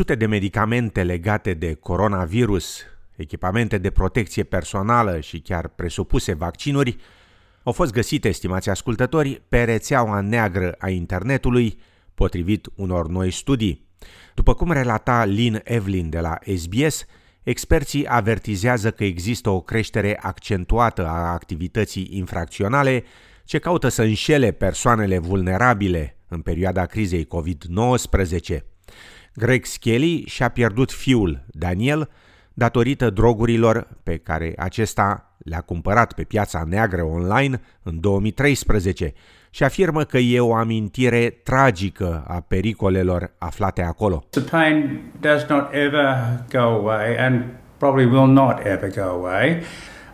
Sute 0.00 0.14
de 0.14 0.26
medicamente 0.26 1.02
legate 1.02 1.54
de 1.54 1.74
coronavirus, 1.74 2.80
echipamente 3.16 3.78
de 3.78 3.90
protecție 3.90 4.42
personală 4.42 5.20
și 5.20 5.40
chiar 5.40 5.68
presupuse 5.68 6.34
vaccinuri 6.34 6.96
au 7.62 7.72
fost 7.72 7.92
găsite, 7.92 8.28
estimați 8.28 8.70
ascultători, 8.70 9.42
pe 9.48 9.64
rețeaua 9.64 10.20
neagră 10.20 10.74
a 10.78 10.88
internetului, 10.88 11.78
potrivit 12.14 12.68
unor 12.74 13.08
noi 13.08 13.30
studii. 13.30 13.86
După 14.34 14.54
cum 14.54 14.72
relata 14.72 15.24
Lynn 15.24 15.60
Evelyn 15.64 16.10
de 16.10 16.20
la 16.20 16.38
SBS, 16.56 17.04
experții 17.42 18.06
avertizează 18.06 18.90
că 18.90 19.04
există 19.04 19.50
o 19.50 19.60
creștere 19.60 20.18
accentuată 20.20 21.06
a 21.06 21.32
activității 21.32 22.08
infracționale 22.10 23.04
ce 23.44 23.58
caută 23.58 23.88
să 23.88 24.02
înșele 24.02 24.50
persoanele 24.50 25.18
vulnerabile 25.18 26.16
în 26.28 26.40
perioada 26.40 26.86
crizei 26.86 27.26
COVID-19. 27.26 28.70
Greg 29.34 29.64
Skelly 29.64 30.24
și-a 30.26 30.48
pierdut 30.48 30.92
fiul, 30.92 31.44
Daniel, 31.46 32.08
datorită 32.54 33.10
drogurilor 33.10 33.88
pe 34.02 34.16
care 34.16 34.54
acesta 34.56 35.34
le-a 35.38 35.60
cumpărat 35.60 36.12
pe 36.12 36.22
piața 36.22 36.64
neagră 36.66 37.02
online 37.02 37.60
în 37.82 38.00
2013 38.00 39.12
și 39.50 39.64
afirmă 39.64 40.02
că 40.04 40.18
e 40.18 40.40
o 40.40 40.54
amintire 40.54 41.40
tragică 41.42 42.24
a 42.28 42.40
pericolelor 42.40 43.32
aflate 43.38 43.82
acolo. 43.82 44.24
The 44.30 44.40
pain 44.40 45.00
does 45.20 45.44
not 45.48 45.68
ever 45.72 46.14
go 46.50 46.58
away 46.58 47.16
and 47.18 47.44
probably 47.78 48.04
will 48.04 48.26
not 48.26 48.58
ever 48.64 48.90
go 48.90 49.08
away, 49.08 49.62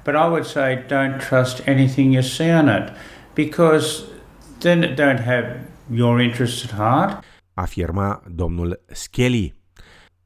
but 0.04 0.14
I 0.14 0.26
would 0.28 0.44
say 0.44 0.84
don't 0.88 1.26
trust 1.28 1.68
anything 1.68 2.12
you 2.12 2.22
see 2.22 2.54
on 2.54 2.68
it 2.68 2.92
because 3.34 4.02
then 4.58 4.82
it 4.82 4.96
don't 4.96 5.24
have 5.24 5.60
your 5.90 6.20
interest 6.20 6.64
at 6.64 6.78
heart. 6.78 7.24
Afirma 7.58 8.22
domnul 8.34 8.84
Skelly. 8.86 9.54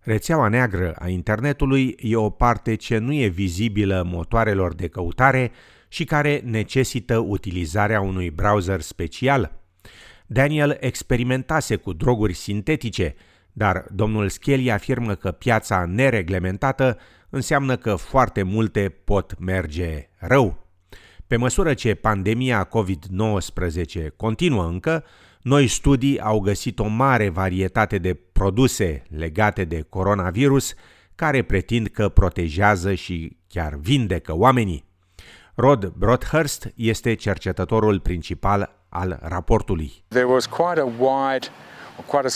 Rețeaua 0.00 0.48
neagră 0.48 0.95
a 0.98 1.09
internetului 1.09 1.97
e 1.98 2.17
o 2.17 2.31
parte 2.31 2.75
ce 2.75 2.98
nu 2.98 3.12
e 3.12 3.27
vizibilă 3.27 4.03
motoarelor 4.06 4.75
de 4.75 4.89
căutare 4.89 5.51
și 5.89 6.05
care 6.05 6.42
necesită 6.45 7.19
utilizarea 7.19 8.01
unui 8.01 8.31
browser 8.31 8.81
special. 8.81 9.53
Daniel 10.27 10.77
experimentase 10.81 11.77
cu 11.77 11.92
droguri 11.92 12.33
sintetice, 12.33 13.14
dar 13.53 13.84
domnul 13.92 14.28
Skelly 14.28 14.70
afirmă 14.70 15.14
că 15.14 15.31
piața 15.31 15.84
nereglementată 15.84 16.98
înseamnă 17.28 17.77
că 17.77 17.95
foarte 17.95 18.42
multe 18.42 18.89
pot 19.05 19.39
merge 19.39 20.08
rău. 20.17 20.67
Pe 21.27 21.36
măsură 21.36 21.75
ce 21.75 21.95
pandemia 21.95 22.69
COVID-19 22.69 24.17
continuă 24.17 24.67
încă, 24.67 25.05
noi 25.42 25.66
studii 25.66 26.20
au 26.20 26.41
găsit 26.41 26.78
o 26.78 26.86
mare 26.86 27.28
varietate 27.28 27.98
de 27.98 28.14
produse 28.33 29.02
legate 29.08 29.64
de 29.64 29.80
coronavirus 29.88 30.74
care 31.14 31.42
pretind 31.42 31.88
că 31.88 32.08
protejează 32.08 32.94
și 32.94 33.36
chiar 33.48 33.74
vindecă 33.74 34.36
oamenii. 34.36 34.84
Rod 35.55 35.86
Broadhurst 35.86 36.72
este 36.74 37.14
cercetătorul 37.14 38.00
principal 38.00 38.77
al 38.88 39.18
raportului. 39.22 40.05
There 40.08 40.24
was 40.24 40.46
quite 40.46 40.80
a 40.80 40.84
wide, 40.84 41.46
quite 42.06 42.27
a 42.27 42.28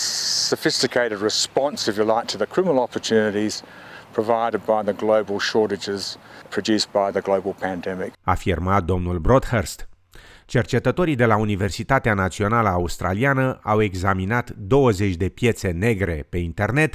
sophisticated 0.48 1.22
response, 1.22 1.90
if 1.90 1.96
you 1.96 2.06
like, 2.06 2.36
to 2.36 2.44
the 2.44 2.46
criminal 2.46 2.76
opportunities 2.82 3.62
provided 4.12 4.60
by 4.64 4.82
the 4.84 4.92
global 4.92 5.38
shortages 5.38 6.18
produced 6.48 6.88
by 6.92 7.10
the 7.12 7.20
global 7.20 7.54
pandemic. 7.60 8.12
Afirma 8.22 8.80
domnul 8.80 9.18
Broadhurst. 9.18 9.88
Cercetătorii 10.46 11.14
de 11.14 11.24
la 11.24 11.36
Universitatea 11.36 12.14
Națională 12.14 12.68
Australiană 12.68 13.58
au 13.62 13.82
examinat 13.82 14.50
20 14.50 15.14
de 15.14 15.28
piețe 15.28 15.70
negre 15.70 16.26
pe 16.28 16.38
internet 16.38 16.94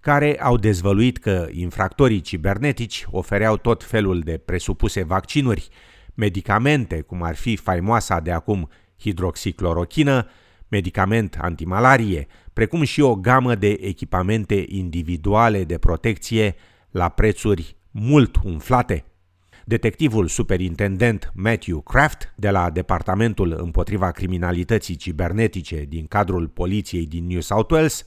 care 0.00 0.40
au 0.40 0.56
dezvăluit 0.56 1.18
că 1.18 1.46
infractorii 1.50 2.20
cibernetici 2.20 3.06
ofereau 3.10 3.56
tot 3.56 3.84
felul 3.84 4.20
de 4.20 4.36
presupuse 4.44 5.02
vaccinuri, 5.02 5.68
medicamente, 6.14 7.00
cum 7.00 7.22
ar 7.22 7.34
fi 7.34 7.56
faimoasa 7.56 8.20
de 8.20 8.32
acum 8.32 8.68
hidroxiclorochină, 9.00 10.28
medicament 10.68 11.36
antimalarie, 11.40 12.26
precum 12.52 12.82
și 12.82 13.00
o 13.00 13.14
gamă 13.14 13.54
de 13.54 13.78
echipamente 13.80 14.64
individuale 14.68 15.64
de 15.64 15.78
protecție 15.78 16.54
la 16.90 17.08
prețuri 17.08 17.76
mult 17.90 18.36
umflate. 18.44 19.04
Detectivul 19.68 20.28
superintendent 20.28 21.32
Matthew 21.34 21.80
Kraft 21.80 22.32
de 22.36 22.50
la 22.50 22.70
Departamentul 22.70 23.56
împotriva 23.58 24.10
criminalității 24.10 24.96
cibernetice 24.96 25.84
din 25.88 26.06
cadrul 26.06 26.48
poliției 26.48 27.06
din 27.06 27.26
New 27.26 27.40
South 27.40 27.72
Wales 27.72 28.04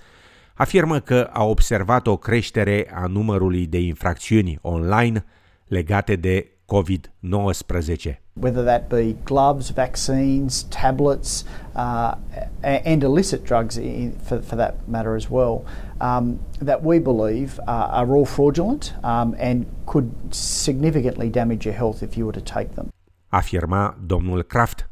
afirmă 0.54 1.00
că 1.00 1.30
a 1.34 1.44
observat 1.44 2.08
o 2.08 2.18
creștere 2.18 2.92
a 2.94 3.08
numărului 3.08 3.66
de 3.66 3.80
infracțiuni 3.80 4.58
online 4.62 5.26
legate 5.68 6.16
de 6.16 6.52
COVID-19. 6.66 8.29
Whether 8.40 8.64
that 8.64 8.90
be 8.90 9.18
gloves, 9.26 9.70
vaccines, 9.70 10.64
tablets, 10.64 11.44
uh, 11.76 12.16
and 12.64 13.04
illicit 13.04 13.44
drugs 13.44 13.78
in, 13.78 14.12
for, 14.24 14.42
for 14.42 14.56
that 14.56 14.74
matter 14.88 15.16
as 15.16 15.30
well, 15.30 15.66
um, 16.00 16.40
that 16.62 16.84
we 16.84 17.00
believe 17.00 17.60
uh, 17.68 18.00
are 18.00 18.16
all 18.16 18.26
fraudulent 18.26 18.94
um, 19.04 19.36
and 19.40 19.66
could 19.86 20.10
significantly 20.34 21.30
damage 21.30 21.66
your 21.66 21.76
health 21.76 22.02
if 22.02 22.18
you 22.18 22.26
were 22.26 22.42
to 22.42 22.54
take 22.54 22.76
them. 22.76 22.90
Afirma 23.30 23.98
domnul 24.06 24.44
Kraft. 24.44 24.90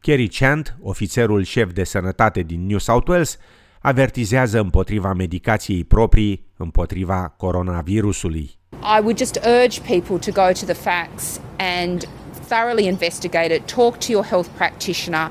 Kerry 0.00 0.28
Chant, 0.28 0.76
ofițerul 0.82 1.42
șef 1.42 1.72
de 1.72 1.84
sănătate 1.84 2.42
din 2.42 2.66
New 2.66 2.78
South 2.78 3.08
Wales, 3.08 3.38
avertizează 3.80 4.60
împotriva 4.60 5.12
medicației 5.12 5.84
proprii 5.84 6.46
împotriva 6.56 7.34
coronavirusului. 7.36 8.58
I 8.70 9.00
would 9.00 9.18
just 9.18 9.40
urge 9.62 9.80
people 9.80 10.18
to 10.18 10.42
go 10.42 10.52
to 10.52 10.64
the 10.64 10.74
facts 10.74 11.40
and 11.56 12.08
thoroughly 12.44 12.86
investigate 12.86 13.54
it, 13.54 13.66
talk 13.66 13.98
to 13.98 14.12
your 14.12 14.24
health 14.24 14.48
practitioner 14.56 15.30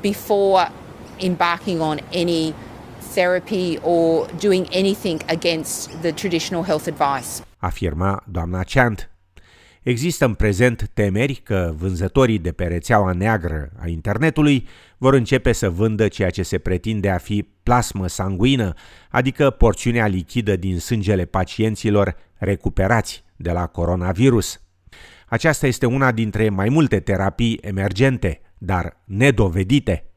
before 0.00 0.70
embarking 1.18 1.80
on 1.80 2.00
any 2.12 2.54
therapy 3.14 3.78
or 3.82 4.26
doing 4.40 4.66
anything 4.72 5.22
against 5.28 5.90
the 6.02 6.12
traditional 6.12 6.64
health 6.64 6.86
advice. 6.86 7.42
Afirma 7.58 8.22
doamna 8.26 8.62
Chant. 8.62 9.08
Există 9.82 10.24
în 10.24 10.34
prezent 10.34 10.90
temeri 10.94 11.34
că 11.34 11.74
vânzătorii 11.76 12.38
de 12.38 12.52
pe 12.52 12.64
rețeaua 12.64 13.12
neagră 13.12 13.70
a 13.78 13.88
internetului 13.88 14.68
vor 14.98 15.14
începe 15.14 15.52
să 15.52 15.70
vândă 15.70 16.08
ceea 16.08 16.30
ce 16.30 16.42
se 16.42 16.58
pretinde 16.58 17.10
a 17.10 17.18
fi 17.18 17.48
plasmă 17.62 18.06
sanguină, 18.06 18.74
adică 19.10 19.50
porțiunea 19.50 20.06
lichidă 20.06 20.56
din 20.56 20.78
sângele 20.78 21.24
pacienților 21.24 22.16
recuperați 22.36 23.24
de 23.36 23.50
la 23.50 23.66
coronavirus. 23.66 24.60
Aceasta 25.34 25.66
este 25.66 25.86
una 25.86 26.12
dintre 26.12 26.48
mai 26.48 26.68
multe 26.68 27.00
terapii 27.00 27.58
emergente, 27.62 28.40
dar 28.58 28.96
nedovedite. 29.04 30.10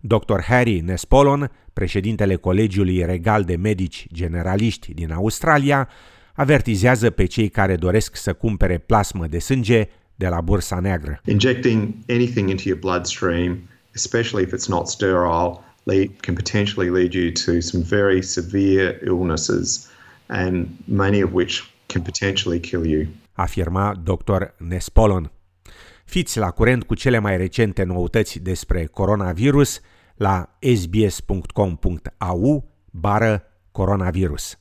Dr. 0.00 0.40
Harry 0.40 0.80
Nespolon, 0.80 1.50
președintele 1.72 2.36
Colegiului 2.36 3.04
Regal 3.04 3.44
de 3.44 3.56
Medici 3.56 4.06
Generaliști 4.12 4.94
din 4.94 5.12
Australia, 5.12 5.88
avertizează 6.34 7.10
pe 7.10 7.24
cei 7.24 7.48
care 7.48 7.76
doresc 7.76 8.16
să 8.16 8.32
cumpere 8.32 8.78
plasmă 8.78 9.26
de 9.26 9.38
sânge 9.38 9.88
de 10.14 10.28
la 10.28 10.40
bursa 10.40 10.80
neagră. 10.80 11.20
Injecting 11.24 11.94
anything 12.08 12.48
into 12.48 12.62
your 12.66 12.78
bloodstream, 12.78 13.58
especially 13.94 14.44
if 14.44 14.52
it's 14.52 14.68
not 14.68 14.88
sterile, 14.88 15.60
lead, 15.82 16.10
can 16.20 16.34
potentially 16.34 16.90
lead 16.90 17.12
you 17.12 17.30
to 17.30 17.60
some 17.60 17.84
very 17.88 18.22
severe 18.22 19.00
illnesses 19.06 19.90
and 20.26 20.66
many 20.84 21.22
of 21.22 21.32
which 21.32 21.62
can 21.86 22.02
potentially 22.02 22.60
kill 22.60 22.86
you. 22.86 23.06
Afirma 23.38 23.94
Dr. 23.94 24.42
Nespolon. 24.56 25.32
Fiți 26.04 26.38
la 26.38 26.50
curent 26.50 26.84
cu 26.84 26.94
cele 26.94 27.18
mai 27.18 27.36
recente 27.36 27.82
noutăți 27.82 28.38
despre 28.38 28.86
coronavirus 28.86 29.80
la 30.16 30.58
sbs.com.au 30.74 32.70
bară 32.90 33.42
coronavirus. 33.72 34.58